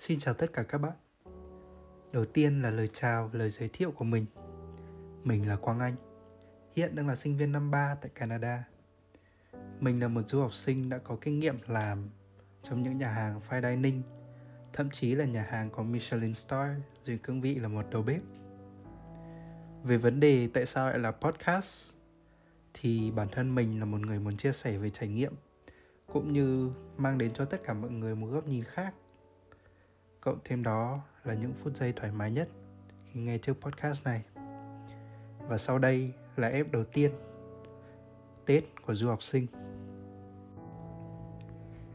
Xin 0.00 0.18
chào 0.18 0.34
tất 0.34 0.52
cả 0.52 0.62
các 0.62 0.78
bạn. 0.78 0.92
Đầu 2.12 2.24
tiên 2.24 2.62
là 2.62 2.70
lời 2.70 2.88
chào, 2.88 3.30
lời 3.32 3.50
giới 3.50 3.68
thiệu 3.68 3.90
của 3.90 4.04
mình. 4.04 4.26
Mình 5.24 5.48
là 5.48 5.56
Quang 5.56 5.80
Anh, 5.80 5.94
hiện 6.76 6.94
đang 6.94 7.08
là 7.08 7.16
sinh 7.16 7.36
viên 7.36 7.52
năm 7.52 7.70
3 7.70 7.94
tại 7.94 8.10
Canada. 8.14 8.64
Mình 9.80 10.00
là 10.00 10.08
một 10.08 10.22
du 10.28 10.40
học 10.40 10.54
sinh 10.54 10.88
đã 10.88 10.98
có 10.98 11.16
kinh 11.20 11.40
nghiệm 11.40 11.58
làm 11.66 12.08
trong 12.62 12.82
những 12.82 12.98
nhà 12.98 13.10
hàng 13.12 13.40
fine 13.48 13.70
dining, 13.70 14.02
thậm 14.72 14.90
chí 14.90 15.14
là 15.14 15.24
nhà 15.24 15.46
hàng 15.50 15.70
có 15.70 15.82
Michelin 15.82 16.34
star 16.34 16.70
dưới 17.04 17.18
cương 17.18 17.40
vị 17.40 17.54
là 17.54 17.68
một 17.68 17.84
đầu 17.90 18.02
bếp. 18.02 18.20
Về 19.82 19.96
vấn 19.96 20.20
đề 20.20 20.48
tại 20.54 20.66
sao 20.66 20.90
lại 20.90 20.98
là 20.98 21.10
podcast 21.10 21.92
thì 22.74 23.10
bản 23.10 23.28
thân 23.32 23.54
mình 23.54 23.78
là 23.80 23.84
một 23.84 24.00
người 24.00 24.18
muốn 24.18 24.36
chia 24.36 24.52
sẻ 24.52 24.78
về 24.78 24.90
trải 24.90 25.08
nghiệm 25.08 25.32
cũng 26.12 26.32
như 26.32 26.70
mang 26.96 27.18
đến 27.18 27.32
cho 27.34 27.44
tất 27.44 27.60
cả 27.64 27.74
mọi 27.74 27.90
người 27.90 28.14
một 28.14 28.26
góc 28.26 28.46
nhìn 28.46 28.64
khác 28.64 28.94
cộng 30.20 30.38
thêm 30.44 30.62
đó 30.62 31.00
là 31.24 31.34
những 31.34 31.54
phút 31.54 31.76
giây 31.76 31.92
thoải 31.92 32.12
mái 32.12 32.30
nhất 32.30 32.48
khi 33.12 33.20
nghe 33.20 33.38
chiếc 33.38 33.52
podcast 33.60 34.04
này. 34.04 34.24
Và 35.48 35.58
sau 35.58 35.78
đây 35.78 36.12
là 36.36 36.48
ép 36.48 36.72
đầu 36.72 36.84
tiên, 36.84 37.10
tết 38.46 38.64
của 38.86 38.94
du 38.94 39.08
học 39.08 39.22
sinh. 39.22 39.46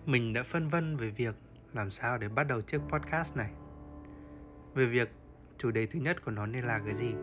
Mình 0.06 0.34
đã 0.34 0.44
phân 0.44 0.70
vân 0.70 0.98
về 0.98 1.10
việc 1.10 1.36
làm 1.74 1.92
sao 1.92 2.18
để 2.18 2.30
bắt 2.30 2.44
đầu 2.44 2.62
chiếc 2.62 2.82
podcast 2.90 3.38
này. 3.38 3.52
Về 4.74 4.86
việc 4.86 5.12
chủ 5.58 5.72
đề 5.72 5.86
thứ 5.86 6.00
nhất 6.00 6.26
của 6.26 6.32
nó 6.32 6.46
nên 6.46 6.66
là 6.66 6.80
cái 6.86 6.94
gì? 6.94 7.16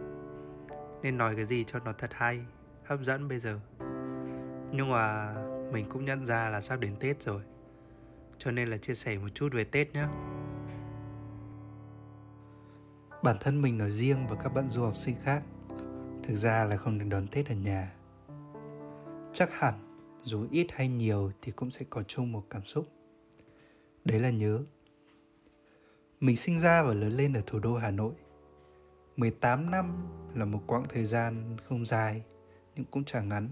Nên 1.03 1.19
nói 1.19 1.37
cái 1.37 1.47
gì 1.47 1.65
cho 1.65 1.79
nó 1.79 1.93
thật 1.93 2.11
hay, 2.13 2.41
hấp 2.85 3.01
dẫn 3.03 3.29
bây 3.29 3.39
giờ? 3.39 3.61
Nhưng 4.73 4.91
mà 4.91 5.35
mình 5.73 5.87
cũng 5.89 6.05
nhận 6.05 6.27
ra 6.27 6.49
là 6.49 6.61
sắp 6.61 6.81
đến 6.81 6.97
tết 7.01 7.23
rồi, 7.23 7.43
cho 8.39 8.51
nên 8.51 8.69
là 8.69 8.77
chia 8.77 8.95
sẻ 8.95 9.19
một 9.19 9.29
chút 9.35 9.49
về 9.53 9.65
tết 9.65 9.95
nhé 9.95 10.07
bản 13.23 13.37
thân 13.41 13.63
mình 13.63 13.79
nói 13.79 13.91
riêng 13.91 14.27
và 14.27 14.37
các 14.37 14.55
bạn 14.55 14.69
du 14.69 14.83
học 14.83 14.97
sinh 14.97 15.17
khác. 15.23 15.43
Thực 16.23 16.35
ra 16.35 16.65
là 16.65 16.77
không 16.77 16.99
được 16.99 17.07
đón 17.09 17.27
tết 17.29 17.49
ở 17.49 17.55
nhà. 17.55 17.93
Chắc 19.33 19.53
hẳn, 19.53 19.75
dù 20.23 20.47
ít 20.51 20.67
hay 20.71 20.89
nhiều 20.89 21.31
thì 21.43 21.53
cũng 21.53 21.71
sẽ 21.71 21.85
có 21.91 22.03
chung 22.03 22.33
một 22.33 22.45
cảm 22.51 22.65
xúc. 22.65 22.89
Đấy 24.05 24.21
là 24.21 24.31
nhớ. 24.31 24.65
Mình 26.21 26.37
sinh 26.37 26.61
ra 26.61 26.83
và 26.83 26.95
lớn 26.95 27.13
lên 27.13 27.33
ở 27.33 27.41
thủ 27.47 27.59
đô 27.59 27.77
Hà 27.77 27.91
Nội. 27.91 28.13
18 29.17 29.71
năm 29.71 30.09
là 30.35 30.45
một 30.45 30.61
quãng 30.67 30.85
thời 30.89 31.05
gian 31.05 31.57
không 31.69 31.87
dài, 31.87 32.23
nhưng 32.77 32.85
cũng 32.85 33.05
chẳng 33.05 33.29
ngắn. 33.29 33.49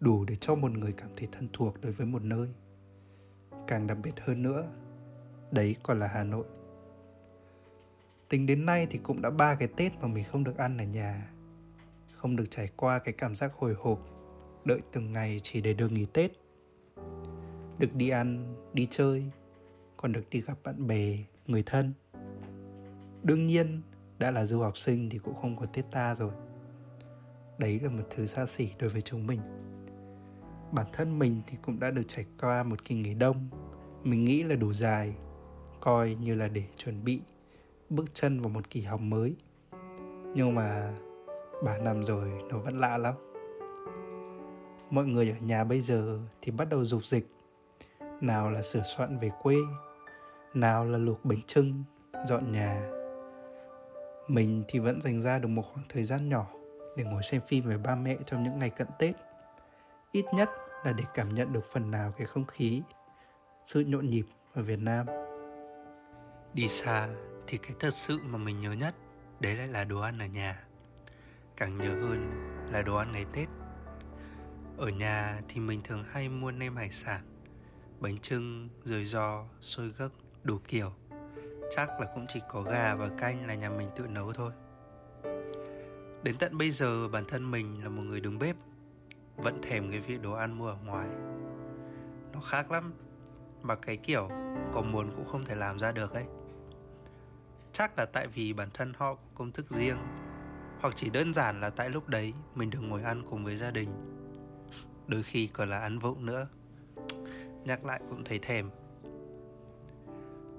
Đủ 0.00 0.24
để 0.24 0.36
cho 0.36 0.54
một 0.54 0.70
người 0.70 0.92
cảm 0.92 1.10
thấy 1.16 1.28
thân 1.32 1.48
thuộc 1.52 1.80
đối 1.80 1.92
với 1.92 2.06
một 2.06 2.22
nơi. 2.22 2.48
Càng 3.66 3.86
đặc 3.86 3.98
biệt 4.02 4.14
hơn 4.20 4.42
nữa, 4.42 4.66
đấy 5.50 5.76
còn 5.82 5.98
là 5.98 6.06
hà 6.06 6.24
nội 6.24 6.44
tính 8.30 8.46
đến 8.46 8.66
nay 8.66 8.86
thì 8.90 8.98
cũng 8.98 9.22
đã 9.22 9.30
ba 9.30 9.54
cái 9.54 9.68
tết 9.76 9.92
mà 10.00 10.08
mình 10.08 10.24
không 10.24 10.44
được 10.44 10.56
ăn 10.56 10.78
ở 10.78 10.84
nhà. 10.84 11.30
Không 12.12 12.36
được 12.36 12.44
trải 12.50 12.68
qua 12.76 12.98
cái 12.98 13.14
cảm 13.18 13.36
giác 13.36 13.52
hồi 13.54 13.74
hộp, 13.78 13.98
đợi 14.64 14.80
từng 14.92 15.12
ngày 15.12 15.40
chỉ 15.42 15.60
để 15.60 15.74
được 15.74 15.92
nghỉ 15.92 16.06
tết. 16.12 16.30
Được 17.78 17.94
đi 17.94 18.08
ăn, 18.08 18.54
đi 18.72 18.86
chơi, 18.90 19.30
còn 19.96 20.12
được 20.12 20.30
đi 20.30 20.40
gặp 20.40 20.58
bạn 20.64 20.86
bè, 20.86 21.18
người 21.46 21.62
thân. 21.66 21.92
Đương 23.22 23.46
nhiên, 23.46 23.82
đã 24.18 24.30
là 24.30 24.46
du 24.46 24.60
học 24.60 24.78
sinh 24.78 25.10
thì 25.10 25.18
cũng 25.18 25.34
không 25.34 25.56
có 25.56 25.66
tết 25.66 25.84
ta 25.92 26.14
rồi. 26.14 26.32
Đấy 27.58 27.80
là 27.80 27.88
một 27.88 28.04
thứ 28.10 28.26
xa 28.26 28.46
xỉ 28.46 28.70
đối 28.78 28.90
với 28.90 29.00
chúng 29.00 29.26
mình. 29.26 29.40
Bản 30.72 30.86
thân 30.92 31.18
mình 31.18 31.42
thì 31.46 31.56
cũng 31.62 31.80
đã 31.80 31.90
được 31.90 32.04
trải 32.08 32.24
qua 32.40 32.62
một 32.62 32.84
kỳ 32.84 32.94
nghỉ 32.94 33.14
đông. 33.14 33.48
Mình 34.04 34.24
nghĩ 34.24 34.42
là 34.42 34.54
đủ 34.54 34.72
dài, 34.72 35.14
coi 35.80 36.14
như 36.14 36.34
là 36.34 36.48
để 36.48 36.64
chuẩn 36.76 37.04
bị 37.04 37.20
bước 37.90 38.14
chân 38.14 38.40
vào 38.40 38.48
một 38.48 38.70
kỳ 38.70 38.82
học 38.82 39.00
mới. 39.00 39.36
Nhưng 40.34 40.54
mà 40.54 40.92
ba 41.64 41.78
năm 41.78 42.04
rồi 42.04 42.28
nó 42.48 42.58
vẫn 42.58 42.78
lạ 42.78 42.98
lắm. 42.98 43.14
Mọi 44.90 45.04
người 45.04 45.30
ở 45.30 45.36
nhà 45.40 45.64
bây 45.64 45.80
giờ 45.80 46.18
thì 46.42 46.52
bắt 46.52 46.68
đầu 46.68 46.84
dục 46.84 47.04
dịch. 47.04 47.26
Nào 48.20 48.50
là 48.50 48.62
sửa 48.62 48.82
soạn 48.82 49.18
về 49.18 49.30
quê, 49.42 49.56
nào 50.54 50.84
là 50.84 50.98
luộc 50.98 51.24
bánh 51.24 51.42
trưng 51.46 51.84
dọn 52.26 52.52
nhà. 52.52 52.90
Mình 54.28 54.64
thì 54.68 54.78
vẫn 54.78 55.00
dành 55.00 55.22
ra 55.22 55.38
được 55.38 55.48
một 55.48 55.62
khoảng 55.72 55.86
thời 55.88 56.02
gian 56.02 56.28
nhỏ 56.28 56.46
để 56.96 57.04
ngồi 57.04 57.22
xem 57.22 57.40
phim 57.48 57.64
với 57.64 57.78
ba 57.78 57.94
mẹ 57.94 58.16
trong 58.26 58.42
những 58.42 58.58
ngày 58.58 58.70
cận 58.70 58.88
tết. 58.98 59.14
Ít 60.12 60.24
nhất 60.34 60.50
là 60.84 60.92
để 60.92 61.04
cảm 61.14 61.34
nhận 61.34 61.52
được 61.52 61.64
phần 61.64 61.90
nào 61.90 62.12
cái 62.16 62.26
không 62.26 62.44
khí, 62.44 62.82
sự 63.64 63.80
nhộn 63.80 64.06
nhịp 64.06 64.24
ở 64.54 64.62
Việt 64.62 64.78
Nam. 64.78 65.06
Đi 66.54 66.68
xa 66.68 67.08
thì 67.50 67.58
cái 67.58 67.76
thật 67.78 67.94
sự 67.94 68.18
mà 68.24 68.38
mình 68.38 68.60
nhớ 68.60 68.72
nhất 68.72 68.94
đấy 69.40 69.56
lại 69.56 69.68
là 69.68 69.84
đồ 69.84 70.00
ăn 70.00 70.18
ở 70.18 70.26
nhà. 70.26 70.64
Càng 71.56 71.78
nhớ 71.78 71.88
hơn 71.88 72.30
là 72.72 72.82
đồ 72.82 72.96
ăn 72.96 73.12
ngày 73.12 73.26
Tết. 73.32 73.48
Ở 74.78 74.88
nhà 74.88 75.40
thì 75.48 75.60
mình 75.60 75.80
thường 75.84 76.04
hay 76.10 76.28
mua 76.28 76.50
nem 76.50 76.76
hải 76.76 76.90
sản, 76.90 77.20
bánh 78.00 78.18
trưng, 78.18 78.68
rồi 78.84 79.04
giò, 79.04 79.44
xôi 79.60 79.92
gấc, 79.98 80.12
đủ 80.42 80.58
kiểu. 80.68 80.92
Chắc 81.70 82.00
là 82.00 82.06
cũng 82.14 82.26
chỉ 82.28 82.40
có 82.48 82.62
gà 82.62 82.94
và 82.94 83.08
canh 83.18 83.46
là 83.46 83.54
nhà 83.54 83.70
mình 83.70 83.88
tự 83.96 84.06
nấu 84.06 84.32
thôi. 84.32 84.52
Đến 86.22 86.36
tận 86.38 86.58
bây 86.58 86.70
giờ 86.70 87.08
bản 87.08 87.24
thân 87.28 87.50
mình 87.50 87.82
là 87.82 87.88
một 87.88 88.02
người 88.02 88.20
đứng 88.20 88.38
bếp 88.38 88.56
vẫn 89.36 89.62
thèm 89.62 89.90
cái 89.90 90.00
vị 90.00 90.18
đồ 90.18 90.32
ăn 90.32 90.58
mua 90.58 90.66
ở 90.66 90.76
ngoài 90.84 91.08
nó 92.32 92.40
khác 92.40 92.70
lắm 92.70 92.92
mà 93.62 93.74
cái 93.74 93.96
kiểu 93.96 94.28
có 94.72 94.82
muốn 94.82 95.10
cũng 95.16 95.24
không 95.24 95.42
thể 95.42 95.54
làm 95.54 95.78
ra 95.78 95.92
được 95.92 96.12
ấy 96.12 96.24
chắc 97.80 97.98
là 97.98 98.06
tại 98.06 98.26
vì 98.26 98.52
bản 98.52 98.68
thân 98.74 98.92
họ 98.96 99.14
có 99.14 99.20
công 99.34 99.52
thức 99.52 99.70
riêng, 99.70 99.96
hoặc 100.80 100.96
chỉ 100.96 101.10
đơn 101.10 101.34
giản 101.34 101.60
là 101.60 101.70
tại 101.70 101.90
lúc 101.90 102.08
đấy 102.08 102.32
mình 102.54 102.70
được 102.70 102.78
ngồi 102.82 103.02
ăn 103.02 103.22
cùng 103.30 103.44
với 103.44 103.56
gia 103.56 103.70
đình. 103.70 103.88
Đôi 105.06 105.22
khi 105.22 105.46
còn 105.46 105.68
là 105.68 105.78
ăn 105.78 105.98
vụng 105.98 106.26
nữa. 106.26 106.48
Nhắc 107.64 107.84
lại 107.84 108.00
cũng 108.08 108.24
thấy 108.24 108.38
thèm. 108.38 108.70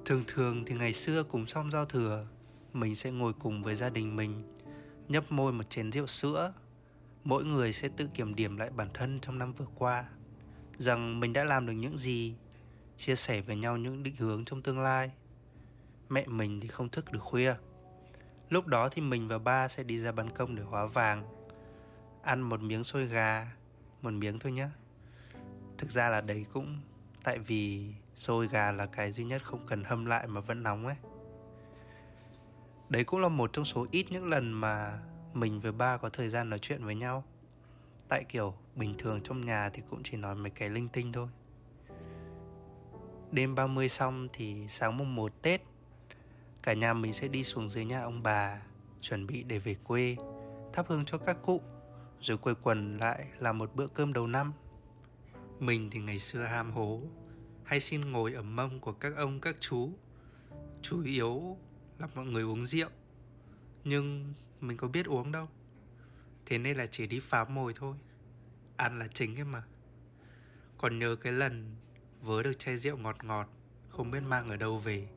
Thường 0.05 0.23
thường 0.27 0.65
thì 0.65 0.75
ngày 0.75 0.93
xưa 0.93 1.23
cùng 1.23 1.45
xong 1.45 1.71
giao 1.71 1.85
thừa, 1.85 2.27
mình 2.73 2.95
sẽ 2.95 3.11
ngồi 3.11 3.33
cùng 3.33 3.63
với 3.63 3.75
gia 3.75 3.89
đình 3.89 4.15
mình, 4.15 4.57
nhấp 5.07 5.31
môi 5.31 5.53
một 5.53 5.69
chén 5.69 5.91
rượu 5.91 6.07
sữa. 6.07 6.53
Mỗi 7.23 7.43
người 7.43 7.73
sẽ 7.73 7.89
tự 7.97 8.07
kiểm 8.13 8.35
điểm 8.35 8.57
lại 8.57 8.69
bản 8.69 8.87
thân 8.93 9.19
trong 9.19 9.39
năm 9.39 9.53
vừa 9.53 9.67
qua, 9.75 10.05
rằng 10.77 11.19
mình 11.19 11.33
đã 11.33 11.43
làm 11.43 11.65
được 11.65 11.73
những 11.73 11.97
gì, 11.97 12.35
chia 12.95 13.15
sẻ 13.15 13.41
với 13.41 13.55
nhau 13.55 13.77
những 13.77 14.03
định 14.03 14.15
hướng 14.17 14.45
trong 14.45 14.61
tương 14.61 14.79
lai 14.79 15.11
mẹ 16.11 16.25
mình 16.27 16.59
thì 16.59 16.67
không 16.67 16.89
thức 16.89 17.11
được 17.11 17.19
khuya. 17.19 17.53
Lúc 18.49 18.67
đó 18.67 18.89
thì 18.89 19.01
mình 19.01 19.27
và 19.27 19.37
ba 19.37 19.67
sẽ 19.67 19.83
đi 19.83 19.99
ra 19.99 20.11
ban 20.11 20.29
công 20.29 20.55
để 20.55 20.63
hóa 20.63 20.85
vàng, 20.85 21.23
ăn 22.23 22.41
một 22.41 22.61
miếng 22.61 22.83
xôi 22.83 23.05
gà, 23.05 23.51
một 24.01 24.13
miếng 24.13 24.39
thôi 24.39 24.51
nhé 24.51 24.67
thực 25.81 25.91
ra 25.91 26.09
là 26.09 26.21
đấy 26.21 26.45
cũng, 26.53 26.77
tại 27.23 27.39
vì 27.39 27.93
xôi 28.15 28.47
gà 28.47 28.71
là 28.71 28.85
cái 28.85 29.11
duy 29.11 29.23
nhất 29.23 29.43
không 29.43 29.65
cần 29.67 29.83
hâm 29.83 30.05
lại 30.05 30.27
mà 30.27 30.41
vẫn 30.41 30.63
nóng 30.63 30.85
ấy. 30.85 30.95
Đấy 32.89 33.03
cũng 33.03 33.19
là 33.19 33.29
một 33.29 33.53
trong 33.53 33.65
số 33.65 33.87
ít 33.91 34.05
những 34.09 34.29
lần 34.29 34.51
mà 34.51 34.99
mình 35.33 35.59
với 35.59 35.71
ba 35.71 35.97
có 35.97 36.09
thời 36.09 36.29
gian 36.29 36.49
nói 36.49 36.59
chuyện 36.59 36.85
với 36.85 36.95
nhau. 36.95 37.23
Tại 38.07 38.23
kiểu, 38.23 38.53
bình 38.75 38.95
thường 38.97 39.21
trong 39.23 39.45
nhà 39.45 39.69
thì 39.73 39.81
cũng 39.89 40.03
chỉ 40.03 40.17
nói 40.17 40.35
mấy 40.35 40.49
cái 40.49 40.69
linh 40.69 40.87
tinh 40.89 41.11
thôi. 41.11 41.27
Đêm 43.31 43.55
30 43.55 43.89
xong 43.89 44.27
thì 44.33 44.67
sáng 44.67 44.97
mùng 44.97 45.15
1 45.15 45.31
Tết 45.41 45.61
cả 46.63 46.73
nhà 46.73 46.93
mình 46.93 47.13
sẽ 47.13 47.27
đi 47.27 47.43
xuống 47.43 47.69
dưới 47.69 47.85
nhà 47.85 48.01
ông 48.01 48.23
bà, 48.23 48.61
chuẩn 49.01 49.27
bị 49.27 49.43
để 49.43 49.59
về 49.59 49.75
quê, 49.83 50.15
thắp 50.73 50.85
hương 50.87 51.05
cho 51.05 51.17
các 51.17 51.37
cụ, 51.41 51.61
rồi 52.21 52.37
quây 52.37 52.55
quần 52.55 52.97
lại 52.97 53.25
làm 53.39 53.57
một 53.57 53.75
bữa 53.75 53.87
cơm 53.87 54.13
đầu 54.13 54.27
năm. 54.27 54.53
Mình 55.59 55.89
thì 55.89 55.99
ngày 55.99 56.19
xưa 56.19 56.43
ham 56.43 56.71
hố, 56.71 57.01
hay 57.63 57.79
xin 57.79 58.11
ngồi 58.11 58.33
ở 58.33 58.41
mông 58.41 58.79
của 58.79 58.91
các 58.91 59.13
ông, 59.15 59.39
các 59.39 59.55
chú. 59.59 59.89
Chủ 60.81 61.03
yếu 61.03 61.57
là 61.99 62.07
mọi 62.15 62.25
người 62.25 62.43
uống 62.43 62.65
rượu, 62.65 62.89
nhưng 63.83 64.33
mình 64.61 64.77
có 64.77 64.87
biết 64.87 65.05
uống 65.05 65.31
đâu. 65.31 65.47
Thế 66.45 66.57
nên 66.57 66.77
là 66.77 66.85
chỉ 66.85 67.07
đi 67.07 67.19
phá 67.19 67.45
mồi 67.45 67.73
thôi, 67.75 67.95
ăn 68.75 68.99
là 68.99 69.07
chính 69.07 69.35
ấy 69.35 69.45
mà. 69.45 69.63
Còn 70.77 70.99
nhớ 70.99 71.15
cái 71.15 71.33
lần 71.33 71.75
vớ 72.21 72.43
được 72.43 72.59
chai 72.59 72.77
rượu 72.77 72.97
ngọt 72.97 73.23
ngọt, 73.23 73.49
không 73.89 74.11
biết 74.11 74.19
mang 74.19 74.49
ở 74.49 74.57
đâu 74.57 74.79
về 74.79 75.07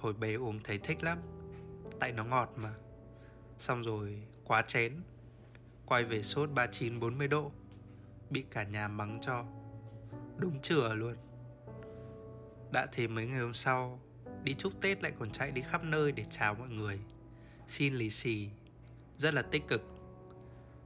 hồi 0.00 0.12
bé 0.12 0.34
uống 0.34 0.60
thấy 0.64 0.78
thích 0.78 1.02
lắm. 1.02 1.18
Tại 2.00 2.12
nó 2.12 2.24
ngọt 2.24 2.52
mà. 2.56 2.74
Xong 3.58 3.82
rồi, 3.82 4.22
quá 4.44 4.62
chén. 4.62 4.92
Quay 5.86 6.04
về 6.04 6.22
sốt 6.22 6.50
39 6.50 7.00
40 7.00 7.28
độ. 7.28 7.52
Bị 8.30 8.44
cả 8.50 8.62
nhà 8.62 8.88
mắng 8.88 9.18
cho. 9.22 9.44
Đúng 10.36 10.60
chửa 10.60 10.94
luôn. 10.94 11.16
Đã 12.72 12.86
thế 12.92 13.06
mấy 13.06 13.26
ngày 13.26 13.38
hôm 13.38 13.54
sau, 13.54 14.00
đi 14.42 14.54
chúc 14.54 14.72
tết 14.80 15.02
lại 15.02 15.12
còn 15.18 15.30
chạy 15.30 15.50
đi 15.50 15.62
khắp 15.62 15.84
nơi 15.84 16.12
để 16.12 16.24
chào 16.30 16.54
mọi 16.54 16.68
người. 16.68 17.00
Xin 17.66 17.94
lì 17.94 18.10
xì. 18.10 18.50
Rất 19.16 19.34
là 19.34 19.42
tích 19.42 19.68
cực. 19.68 19.82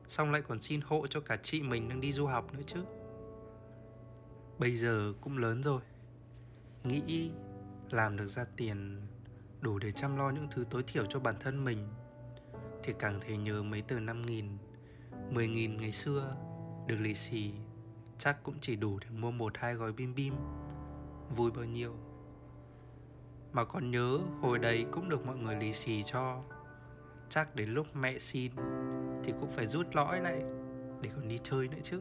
Xong 0.09 0.33
lại 0.33 0.43
còn 0.43 0.61
xin 0.61 0.81
hộ 0.81 1.07
cho 1.07 1.21
cả 1.21 1.37
chị 1.37 1.63
mình 1.63 1.89
đang 1.89 2.01
đi 2.01 2.13
du 2.13 2.27
học 2.27 2.55
nữa 2.55 2.63
chứ. 2.67 2.85
Bây 4.59 4.77
giờ 4.77 5.13
cũng 5.21 5.39
lớn 5.39 5.63
rồi. 5.63 5.81
Nghĩ 6.85 7.31
làm 7.93 8.17
được 8.17 8.27
ra 8.27 8.45
tiền 8.57 9.01
đủ 9.61 9.79
để 9.79 9.91
chăm 9.91 10.17
lo 10.17 10.31
những 10.31 10.49
thứ 10.51 10.65
tối 10.71 10.83
thiểu 10.87 11.07
cho 11.07 11.21
bản 11.21 11.35
thân 11.41 11.65
mình 11.65 11.89
thì 12.83 12.93
càng 12.99 13.21
thấy 13.21 13.37
nhớ 13.37 13.63
mấy 13.63 13.83
tờ 13.83 14.01
năm 14.01 14.27
nghìn, 14.27 14.59
mười 15.31 15.49
nghìn 15.49 15.77
ngày 15.77 15.93
xưa 15.93 16.37
được 16.87 16.97
lì 17.01 17.15
xì 17.15 17.53
chắc 18.19 18.43
cũng 18.43 18.55
chỉ 18.61 18.77
đủ 18.77 18.99
để 18.99 19.07
mua 19.11 19.31
một 19.31 19.53
hai 19.59 19.75
gói 19.75 19.93
bim 19.93 20.15
bim 20.15 20.35
vui 21.37 21.51
bao 21.51 21.65
nhiêu. 21.65 21.97
Mà 23.53 23.65
còn 23.65 23.91
nhớ 23.91 24.19
hồi 24.41 24.59
đấy 24.59 24.87
cũng 24.93 25.09
được 25.09 25.27
mọi 25.27 25.37
người 25.37 25.57
lì 25.57 25.73
xì 25.73 26.03
cho 26.03 26.43
chắc 27.29 27.55
đến 27.55 27.71
lúc 27.71 27.97
mẹ 27.97 28.19
xin 28.19 28.53
thì 29.25 29.33
cũng 29.41 29.51
phải 29.51 29.67
rút 29.67 29.87
lõi 29.93 30.21
lại 30.21 30.43
để 31.01 31.11
còn 31.15 31.29
đi 31.29 31.39
chơi 31.43 31.69
nữa 31.69 31.79
chứ. 31.83 32.01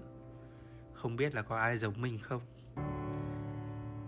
Không 0.93 1.15
biết 1.15 1.35
là 1.35 1.41
có 1.41 1.57
ai 1.57 1.77
giống 1.77 2.01
mình 2.01 2.19
không? 2.19 2.41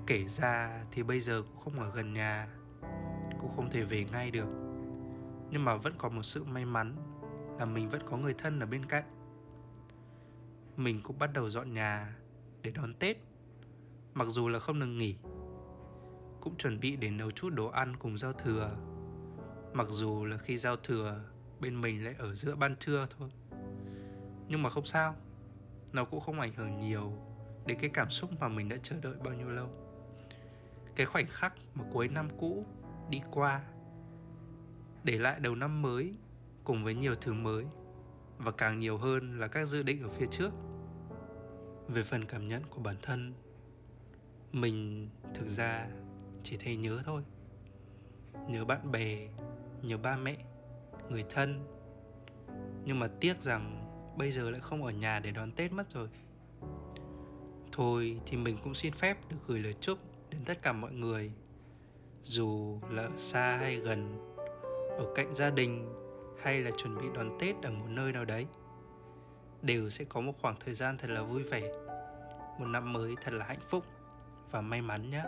Kể 0.08 0.28
ra 0.28 0.84
thì 0.92 1.04
bây 1.04 1.20
giờ 1.20 1.42
cũng 1.48 1.58
không 1.58 1.80
ở 1.80 1.92
gần 1.96 2.14
nhà, 2.14 2.48
cũng 3.40 3.52
không 3.56 3.70
thể 3.70 3.84
về 3.84 4.06
ngay 4.12 4.32
được. 4.32 4.50
Nhưng 5.52 5.66
mà 5.66 5.76
vẫn 5.76 5.94
có 5.98 6.10
một 6.10 6.24
sự 6.24 6.44
may 6.44 6.66
mắn 6.66 6.96
là 7.60 7.66
mình 7.66 7.90
vẫn 7.90 8.02
có 8.06 8.18
người 8.18 8.34
thân 8.34 8.60
ở 8.60 8.66
bên 8.66 8.86
cạnh. 8.86 9.04
Mình 10.78 11.00
cũng 11.04 11.20
bắt 11.20 11.30
đầu 11.34 11.50
dọn 11.50 11.74
nhà 11.74 12.16
để 12.62 12.72
đón 12.72 12.94
tết, 12.94 13.18
mặc 14.14 14.28
dù 14.30 14.48
là 14.48 14.60
không 14.60 14.80
được 14.80 14.86
nghỉ. 14.86 15.18
Cũng 16.42 16.58
chuẩn 16.58 16.80
bị 16.80 16.96
để 16.96 17.10
nấu 17.10 17.32
chút 17.32 17.50
đồ 17.50 17.68
ăn 17.68 17.96
cùng 17.96 18.18
giao 18.18 18.34
thừa, 18.34 18.78
mặc 19.74 19.88
dù 19.90 20.26
là 20.26 20.38
khi 20.38 20.58
giao 20.58 20.76
thừa 20.76 21.24
bên 21.60 21.82
mình 21.82 22.06
lại 22.06 22.16
ở 22.18 22.34
giữa 22.34 22.56
ban 22.56 22.76
trưa 22.76 23.06
thôi. 23.18 23.30
Nhưng 24.48 24.64
mà 24.64 24.70
không 24.70 24.86
sao, 24.86 25.16
nó 25.94 26.06
cũng 26.06 26.20
không 26.20 26.40
ảnh 26.40 26.54
hưởng 26.54 26.80
nhiều 26.80 27.14
đến 27.66 27.78
cái 27.82 27.90
cảm 27.94 28.10
xúc 28.10 28.30
mà 28.40 28.48
mình 28.48 28.70
đã 28.70 28.78
chờ 28.84 28.96
đợi 29.02 29.16
bao 29.24 29.34
nhiêu 29.34 29.50
lâu 29.50 29.83
cái 30.96 31.06
khoảnh 31.06 31.28
khắc 31.28 31.54
mà 31.76 31.84
cuối 31.92 32.08
năm 32.08 32.28
cũ 32.40 32.66
đi 33.10 33.22
qua, 33.32 33.62
để 35.04 35.20
lại 35.20 35.40
đầu 35.40 35.56
năm 35.56 35.82
mới 35.82 36.14
cùng 36.64 36.84
với 36.84 36.96
nhiều 36.96 37.16
thứ 37.16 37.34
mới 37.34 37.66
và 38.38 38.52
càng 38.52 38.80
nhiều 38.80 38.98
hơn 38.98 39.40
là 39.40 39.48
các 39.48 39.66
dự 39.66 39.84
định 39.84 40.02
ở 40.02 40.10
phía 40.10 40.28
trước. 40.28 40.52
Về 41.88 42.04
phần 42.04 42.26
cảm 42.26 42.48
nhận 42.48 42.64
của 42.70 42.82
bản 42.82 42.96
thân, 43.02 43.34
mình 44.52 45.10
thực 45.34 45.48
ra 45.48 45.88
chỉ 46.44 46.58
thấy 46.58 46.78
nhớ 46.78 47.02
thôi. 47.06 47.24
Nhớ 48.48 48.66
bạn 48.66 48.92
bè, 48.92 49.28
nhớ 49.82 49.98
ba 49.98 50.18
mẹ, 50.18 50.38
người 51.10 51.26
thân. 51.30 51.66
Nhưng 52.86 53.00
mà 53.00 53.08
tiếc 53.20 53.42
rằng 53.42 53.90
bây 54.18 54.32
giờ 54.32 54.50
lại 54.50 54.62
không 54.62 54.84
ở 54.84 54.92
nhà 54.92 55.20
để 55.20 55.32
đón 55.32 55.52
tết 55.52 55.72
mất 55.72 55.92
rồi. 55.92 56.10
Thôi 57.72 58.20
thì 58.26 58.38
mình 58.38 58.58
cũng 58.64 58.74
xin 58.74 58.94
phép 58.94 59.18
được 59.30 59.38
gửi 59.48 59.60
lời 59.60 59.74
chúc 59.74 60.00
đến 60.34 60.46
tất 60.46 60.62
cả 60.62 60.74
mọi 60.74 60.92
người, 60.92 61.32
dù 62.24 62.80
là 62.90 63.04
ở 63.04 63.12
xa 63.16 63.58
hay 63.58 63.76
gần, 63.76 64.34
ở 64.98 65.14
cạnh 65.16 65.34
gia 65.34 65.50
đình 65.50 65.94
hay 66.42 66.60
là 66.60 66.72
chuẩn 66.72 66.96
bị 66.98 67.08
đón 67.16 67.30
tết 67.40 67.56
ở 67.64 67.72
một 67.72 67.86
nơi 67.90 68.12
nào 68.12 68.26
đấy, 68.26 68.46
đều 69.62 69.90
sẽ 69.90 70.06
có 70.06 70.22
một 70.22 70.34
khoảng 70.42 70.56
thời 70.66 70.74
gian 70.74 70.98
thật 70.98 71.10
là 71.10 71.22
vui 71.22 71.44
vẻ. 71.44 71.62
Một 72.60 72.66
năm 72.66 72.94
mới 72.94 73.16
thật 73.24 73.34
là 73.34 73.46
hạnh 73.46 73.60
phúc 73.70 73.84
và 74.52 74.62
may 74.62 74.82
mắn 74.82 75.10
nhé. 75.10 75.24